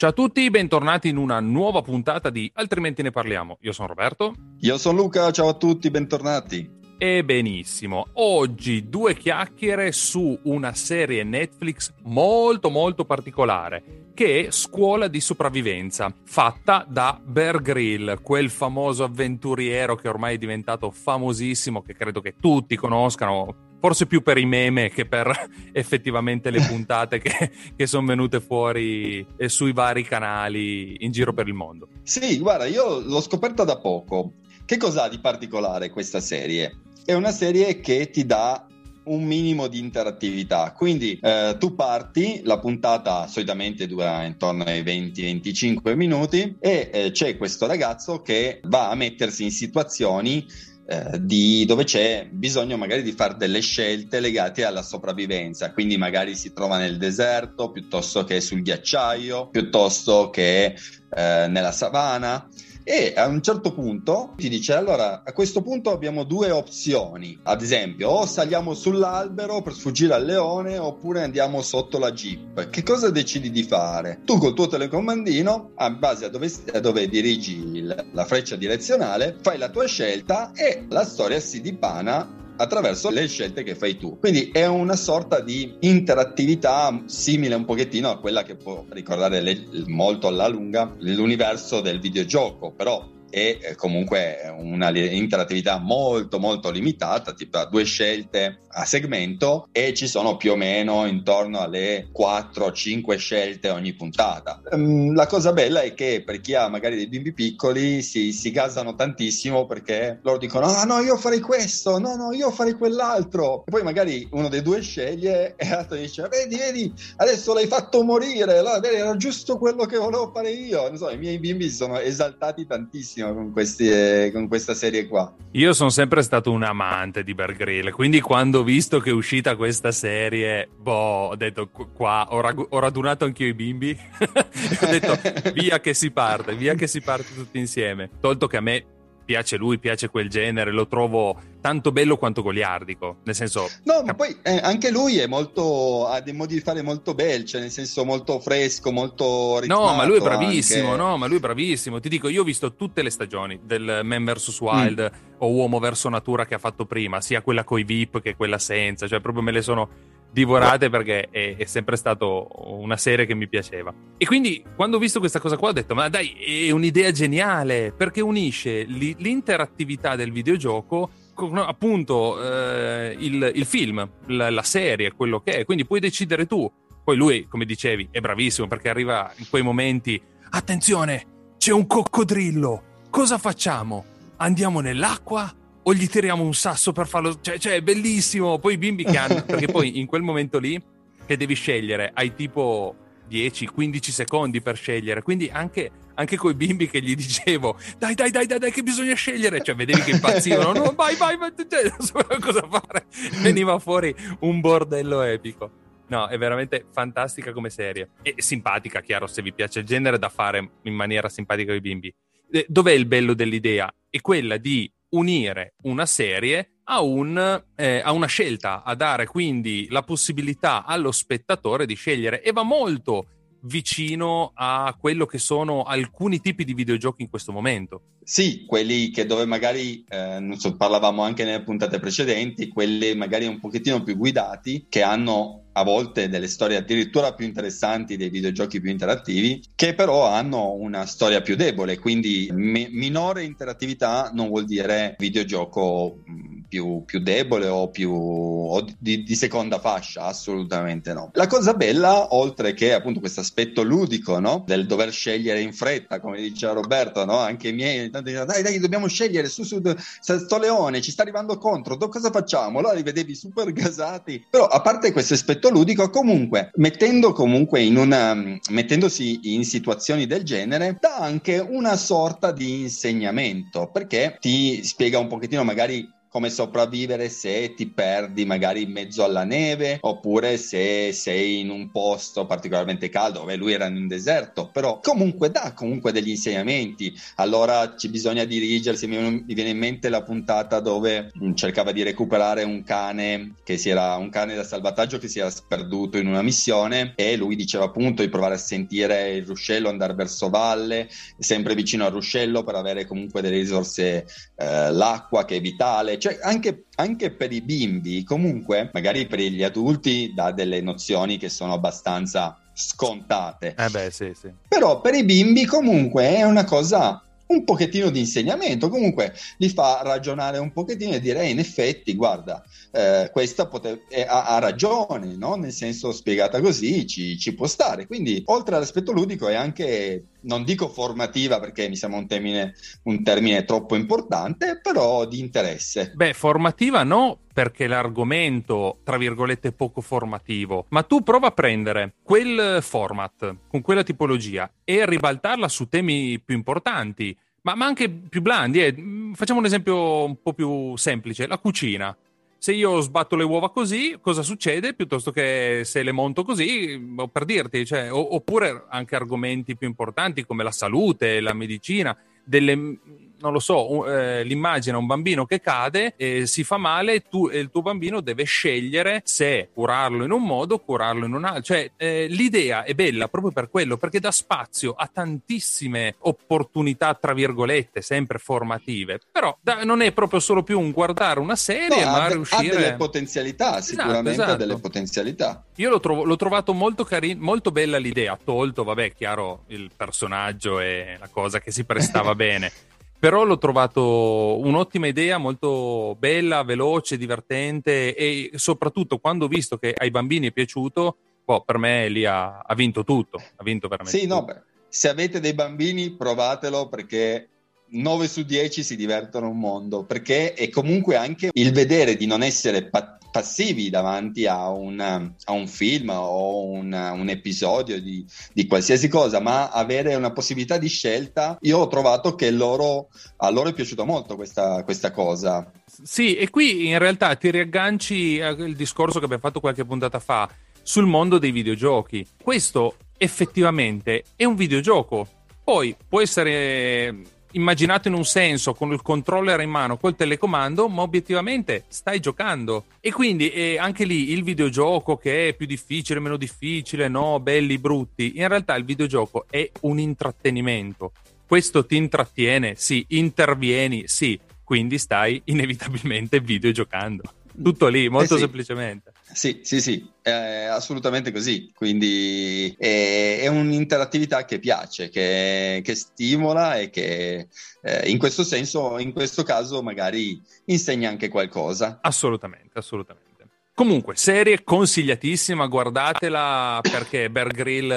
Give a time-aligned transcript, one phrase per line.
[0.00, 3.58] Ciao a tutti, bentornati in una nuova puntata di Altrimenti ne parliamo.
[3.62, 4.32] Io sono Roberto.
[4.60, 6.70] Io sono Luca, ciao a tutti, bentornati.
[6.96, 15.08] E benissimo, oggi due chiacchiere su una serie Netflix molto molto particolare che è Scuola
[15.08, 21.94] di sopravvivenza, fatta da Bear Grill, quel famoso avventuriero che ormai è diventato famosissimo, che
[21.94, 27.50] credo che tutti conoscano, forse più per i meme che per effettivamente le puntate che,
[27.76, 31.88] che sono venute fuori eh, sui vari canali in giro per il mondo.
[32.02, 34.32] Sì, guarda, io l'ho scoperta da poco.
[34.64, 36.80] Che cos'ha di particolare questa serie?
[37.04, 38.66] È una serie che ti dà
[39.08, 40.72] un minimo di interattività.
[40.72, 47.36] Quindi eh, tu parti, la puntata solitamente dura intorno ai 20-25 minuti e eh, c'è
[47.36, 50.46] questo ragazzo che va a mettersi in situazioni
[50.90, 56.34] eh, di, dove c'è bisogno magari di fare delle scelte legate alla sopravvivenza, quindi magari
[56.34, 60.74] si trova nel deserto piuttosto che sul ghiacciaio, piuttosto che
[61.10, 62.48] eh, nella savana
[62.90, 67.38] e a un certo punto ti dice allora a questo punto abbiamo due opzioni.
[67.42, 72.70] Ad esempio o saliamo sull'albero per sfuggire al leone oppure andiamo sotto la jeep.
[72.70, 74.22] Che cosa decidi di fare?
[74.24, 79.36] Tu col tuo telecomandino a base a dove, a dove dirigi il, la freccia direzionale
[79.42, 84.18] fai la tua scelta e la storia si dipana attraverso le scelte che fai tu.
[84.18, 89.64] Quindi è una sorta di interattività simile un pochettino a quella che può ricordare le,
[89.86, 97.58] molto alla lunga l'universo del videogioco, però è comunque una interattività molto molto limitata, tipo
[97.58, 103.70] a due scelte a segmento e ci sono più o meno intorno alle 4-5 scelte
[103.70, 104.60] ogni puntata.
[104.70, 108.50] Um, la cosa bella è che per chi ha magari dei bimbi piccoli si, si
[108.50, 113.64] gasano tantissimo perché loro dicono ah no io farei questo, no no io farei quell'altro.
[113.66, 118.02] E poi magari uno dei due sceglie e l'altro dice vedi vedi adesso l'hai fatto
[118.02, 121.70] morire, allora, vedi, era giusto quello che volevo fare io, non so i miei bimbi
[121.70, 125.34] sono esaltati tantissimo con, questi, eh, con, questa serie qua.
[125.52, 129.12] Io sono sempre stato un amante di Bear Grill, quindi quando ho visto che è
[129.12, 134.86] uscita questa serie, boh, ho detto qua, ho, rag- ho radunato anch'io i bimbi, ho
[134.86, 135.18] detto
[135.52, 138.10] via che si parte, via che si parte tutti insieme.
[138.20, 138.84] Tolto che a me
[139.28, 143.68] piace lui, piace quel genere, lo trovo tanto bello quanto goliardico, nel senso...
[143.84, 147.60] No, ma poi eh, anche lui è molto, ha dei modi di fare molto belce,
[147.60, 151.02] nel senso molto fresco, molto No, ma lui è bravissimo, anche.
[151.02, 152.00] no, ma lui è bravissimo.
[152.00, 154.60] Ti dico, io ho visto tutte le stagioni del Man vs.
[154.60, 155.34] Wild mm.
[155.36, 156.06] o Uomo vs.
[156.06, 159.52] Natura che ha fatto prima, sia quella coi VIP che quella senza, cioè proprio me
[159.52, 159.88] le sono
[160.30, 162.48] divorate perché è, è, sempre stato
[162.80, 163.92] una serie che mi piaceva.
[164.16, 167.92] E quindi quando ho visto questa cosa qua ho detto, ma dai, è un'idea geniale
[167.96, 175.12] perché unisce li, l'interattività del videogioco con appunto eh, il, il, film, la, la serie,
[175.12, 175.64] quello che è.
[175.64, 176.70] Quindi puoi decidere tu.
[177.04, 182.82] Poi lui, come dicevi, è bravissimo perché arriva in quei momenti, attenzione, c'è un coccodrillo,
[183.08, 184.04] cosa facciamo?
[184.36, 185.50] Andiamo nell'acqua
[185.88, 187.40] o gli tiriamo un sasso per farlo.
[187.40, 188.58] Cioè, cioè, è bellissimo.
[188.58, 189.42] Poi i bimbi che hanno.
[189.44, 190.80] perché poi in quel momento lì
[191.26, 192.94] che devi scegliere, hai tipo
[193.30, 195.22] 10-15 secondi per scegliere.
[195.22, 198.82] Quindi anche, anche con i bimbi che gli dicevo, dai, dai, dai, dai, dai, che
[198.82, 199.62] bisogna scegliere.
[199.62, 200.72] Cioè, vedevi che impazzivano.
[200.72, 201.52] no, vai, vai, vai.
[201.56, 203.06] Cioè, non sapevo cosa fare.
[203.40, 205.86] Veniva fuori un bordello epico.
[206.08, 208.10] No, è veramente fantastica come serie.
[208.22, 212.14] E simpatica, chiaro, se vi piace il genere, da fare in maniera simpatica ai bimbi.
[212.50, 213.92] Eh, dov'è il bello dell'idea?
[214.08, 219.86] È quella di unire una serie a, un, eh, a, una scelta, a dare quindi
[219.90, 222.42] la possibilità allo spettatore di scegliere.
[222.42, 228.02] E va molto vicino a quello che sono alcuni tipi di videogiochi in questo momento.
[228.22, 233.58] Sì, quelli che dove magari, eh, so, parlavamo anche nelle puntate precedenti, quelli magari un
[233.58, 238.90] pochettino più guidati, che hanno a volte delle storie addirittura più interessanti dei videogiochi più
[238.90, 245.14] interattivi, che però hanno una storia più debole, quindi mi- minore interattività non vuol dire
[245.18, 246.18] videogioco
[246.68, 251.30] più, più debole o più o di, di, seconda fascia, assolutamente no.
[251.34, 254.62] La cosa bella, oltre che appunto questo aspetto ludico, no?
[254.66, 257.38] del dover scegliere in fretta, come diceva Roberto, no?
[257.38, 259.80] anche i miei, dai dai dobbiamo scegliere, su su,
[260.20, 262.78] sto leone ci sta arrivando contro, do, cosa facciamo?
[262.78, 267.96] Allora li vedevi super gasati, però a parte questo aspetto ludico, comunque mettendo comunque in
[267.96, 268.34] una,
[268.70, 275.28] mettendosi in situazioni del genere, dà anche una sorta di insegnamento, perché ti spiega un
[275.28, 281.60] pochettino magari come sopravvivere se ti perdi magari in mezzo alla neve oppure se sei
[281.60, 286.12] in un posto particolarmente caldo, dove lui era in un deserto, però comunque dà comunque
[286.12, 287.12] degli insegnamenti.
[287.36, 292.82] Allora ci bisogna dirigersi, mi viene in mente la puntata dove cercava di recuperare un
[292.84, 297.12] cane che si era un cane da salvataggio che si era sperduto in una missione
[297.16, 302.04] e lui diceva appunto di provare a sentire il ruscello, andare verso valle, sempre vicino
[302.04, 304.26] al ruscello per avere comunque delle risorse,
[304.56, 309.62] eh, l'acqua che è vitale cioè anche, anche, per i bimbi, comunque, magari per gli
[309.62, 313.74] adulti dà delle nozioni che sono abbastanza scontate.
[313.76, 314.52] Eh beh, sì, sì.
[314.68, 320.00] Però per i bimbi comunque è una cosa un pochettino di insegnamento, comunque li fa
[320.02, 324.58] ragionare un pochettino e dire eh, in effetti guarda eh, questa pote- eh, ha, ha,
[324.58, 325.54] ragione, no?
[325.54, 330.64] nel senso spiegata così ci, ci, può stare, quindi oltre all'aspetto ludico è anche, non
[330.64, 336.12] dico formativa perché mi sembra un termine, un termine troppo importante, però di interesse.
[336.14, 342.14] Beh, formativa no, perché l'argomento, tra virgolette, è poco formativo, ma tu prova a prendere
[342.22, 348.84] quel format con quella tipologia e ribaltarla su temi più importanti, ma, anche più blandi.
[348.84, 348.94] Eh.
[349.34, 352.16] Facciamo un esempio un po' più semplice, la cucina
[352.58, 354.92] se io sbatto le uova così, cosa succede?
[354.92, 360.44] Piuttosto che se le monto così, boh, per dirti, cioè, oppure anche argomenti più importanti
[360.44, 362.98] come la salute, la medicina, delle
[363.40, 367.22] non lo so, eh, l'immagine a un bambino che cade, eh, si fa male e,
[367.28, 371.34] tu, e il tuo bambino deve scegliere se curarlo in un modo o curarlo in
[371.34, 371.62] un altro.
[371.62, 377.32] Cioè, eh, l'idea è bella proprio per quello, perché dà spazio a tantissime opportunità, tra
[377.32, 379.20] virgolette, sempre formative.
[379.30, 382.76] Però da, non è proprio solo più un guardare una serie, no, ma ha, riuscire...
[382.76, 384.62] Ha delle potenzialità, esatto, sicuramente esatto, esatto.
[384.62, 385.64] ha delle potenzialità.
[385.76, 390.80] Io l'ho, trovo, l'ho trovato molto carino, molto bella l'idea, tolto, vabbè, chiaro, il personaggio
[390.80, 392.72] e la cosa che si prestava bene.
[393.20, 399.92] Però l'ho trovato un'ottima idea, molto bella, veloce, divertente e soprattutto quando ho visto che
[399.96, 403.42] ai bambini è piaciuto, boh, per me lì ha, ha vinto tutto.
[403.56, 404.16] Ha vinto veramente.
[404.16, 404.34] Sì, tutto.
[404.34, 407.48] no, beh, se avete dei bambini provatelo perché
[407.90, 412.42] 9 su 10 si divertono un mondo perché è comunque anche il vedere di non
[412.42, 418.66] essere pat- passivi davanti a un, a un film o un, un episodio di, di,
[418.66, 421.56] qualsiasi cosa, ma avere una possibilità di scelta.
[421.60, 425.70] Io ho trovato che loro, a loro è piaciuta molto questa, questa cosa.
[426.02, 430.48] Sì, e qui in realtà ti riagganci al discorso che abbiamo fatto qualche puntata fa
[430.82, 432.26] sul mondo dei videogiochi.
[432.42, 435.28] Questo effettivamente è un videogioco.
[435.62, 437.14] Poi può essere
[437.52, 442.84] immaginato in un senso con il controller in mano, col telecomando, ma obiettivamente stai giocando.
[443.00, 447.78] E quindi eh, anche lì il videogioco che è più difficile, meno difficile, no, belli,
[447.78, 451.12] brutti, in realtà il videogioco è un intrattenimento.
[451.46, 457.22] Questo ti intrattiene, sì, intervieni, sì, quindi stai inevitabilmente videogiocando.
[457.62, 458.42] Tutto lì, molto eh sì.
[458.42, 459.12] semplicemente.
[459.32, 461.70] Sì, sì, sì, è assolutamente così.
[461.74, 467.48] Quindi è, è un'interattività che piace, che, che stimola e che
[467.82, 471.98] eh, in questo senso, in questo caso, magari insegna anche qualcosa.
[472.02, 473.26] Assolutamente, assolutamente.
[473.74, 477.92] Comunque, serie consigliatissima, guardatela perché Bear Grill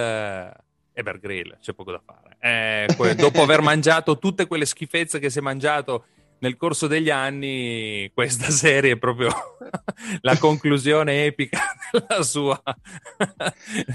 [0.94, 2.38] è Bear Grill, c'è poco da fare.
[2.40, 6.06] Eh, dopo aver mangiato tutte quelle schifezze che si è mangiato
[6.42, 9.30] nel corso degli anni questa serie proprio
[10.22, 11.60] la conclusione epica
[11.92, 12.62] della sua,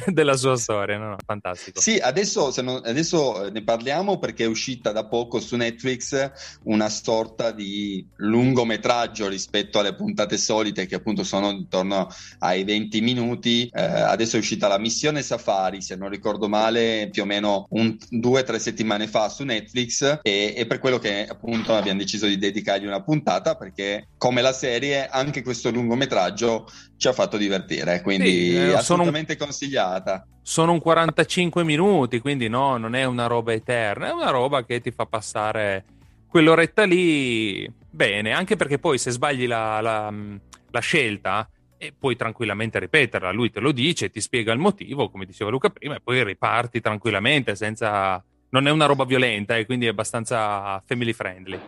[0.06, 0.98] della sua storia.
[0.98, 1.80] No, no, fantastico.
[1.80, 6.30] Sì, adesso, non, adesso, ne parliamo perché è uscita da poco su Netflix
[6.64, 12.08] una sorta di lungometraggio rispetto alle puntate solite che appunto sono intorno
[12.38, 13.68] ai 20 minuti.
[13.72, 17.96] Eh, adesso è uscita la missione Safari, se non ricordo male, più o meno un,
[18.08, 22.26] due o tre settimane fa su Netflix e, e per quello che appunto abbiamo deciso
[22.26, 27.36] di di dedicargli una puntata perché come la serie anche questo lungometraggio ci ha fatto
[27.36, 28.00] divertire.
[28.02, 30.26] quindi Sì, eh, sono un- assolutamente consigliata.
[30.42, 34.80] Sono un 45 minuti, quindi no, non è una roba eterna, è una roba che
[34.80, 35.84] ti fa passare
[36.28, 40.12] quell'oretta lì bene, anche perché poi se sbagli la, la-
[40.70, 41.48] la scelta
[41.78, 45.68] e puoi tranquillamente ripeterla, lui te lo dice, ti spiega il motivo, come diceva Luca
[45.70, 48.22] prima, e poi riparti tranquillamente senza...
[48.48, 51.58] Non è una roba violenta e quindi è abbastanza family friendly.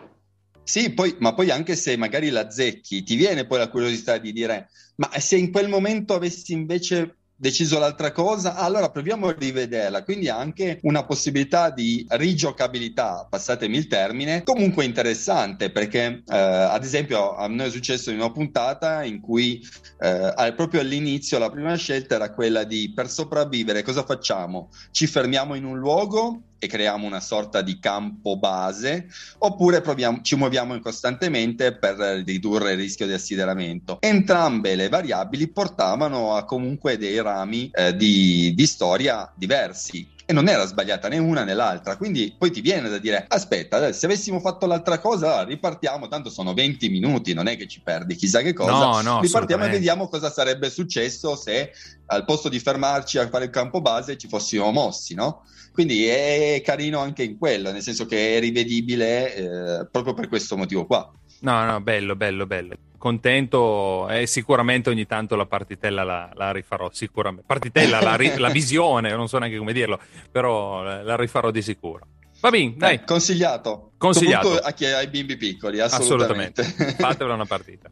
[0.69, 4.31] Sì, poi, ma poi anche se magari la zecchi, ti viene poi la curiosità di
[4.31, 10.03] dire, ma se in quel momento avessi invece deciso l'altra cosa, allora proviamo a rivederla.
[10.03, 17.35] Quindi anche una possibilità di rigiocabilità, passatemi il termine, comunque interessante, perché eh, ad esempio
[17.35, 19.59] a noi è successo in una puntata in cui
[19.99, 24.69] eh, proprio all'inizio la prima scelta era quella di per sopravvivere cosa facciamo?
[24.91, 29.07] Ci fermiamo in un luogo e creiamo una sorta di campo base
[29.39, 33.97] oppure proviamo- ci muoviamo costantemente per ridurre il rischio di assideramento.
[34.01, 40.17] Entrambe le variabili portavano a comunque dei rami eh, di, di storia diversi.
[40.29, 43.91] E non era sbagliata né una né l'altra, quindi poi ti viene da dire: Aspetta,
[43.91, 46.07] se avessimo fatto l'altra cosa, ripartiamo.
[46.07, 48.71] Tanto sono 20 minuti, non è che ci perdi chissà che cosa.
[48.71, 51.71] No, no, ripartiamo e vediamo cosa sarebbe successo se
[52.05, 55.45] al posto di fermarci a fare il campo base ci fossimo mossi, no?
[55.73, 60.55] Quindi è carino anche in quello, nel senso che è rivedibile eh, proprio per questo
[60.55, 61.11] motivo qua.
[61.39, 62.77] No, no, bello, bello, bello.
[62.99, 67.45] Contento e sicuramente ogni tanto la partitella la, la rifarò, sicuramente.
[67.47, 69.99] Partitella, la, ri- la visione, non so neanche come dirlo,
[70.31, 72.05] però la, rifarò di sicuro.
[72.41, 73.91] Va bene, dai, Eh, consigliato.
[73.97, 74.55] Consigliato.
[74.57, 76.61] A chi ha i bimbi piccoli, assolutamente.
[76.61, 77.01] assolutamente.
[77.01, 77.89] Fatevela una partita.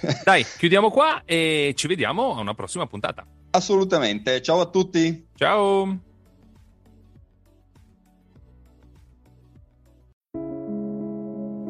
[0.24, 3.26] Dai, chiudiamo qua e ci vediamo a una prossima puntata.
[3.50, 4.40] assolutamente.
[4.42, 5.26] Ciao a tutti.
[5.36, 5.98] Ciao!